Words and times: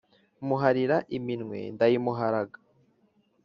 muharira 0.47 0.97
iminwe 1.17 1.59
ndayimuharaga, 1.73 2.57